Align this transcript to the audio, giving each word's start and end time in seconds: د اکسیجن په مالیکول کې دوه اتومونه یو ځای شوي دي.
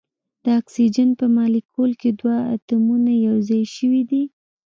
د 0.43 0.45
اکسیجن 0.59 1.09
په 1.19 1.25
مالیکول 1.35 1.91
کې 2.01 2.09
دوه 2.19 2.35
اتومونه 2.53 3.11
یو 3.27 3.35
ځای 3.49 3.63
شوي 3.75 4.03
دي. 4.09 4.23